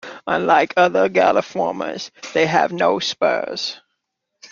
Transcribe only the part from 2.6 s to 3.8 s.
no spurs.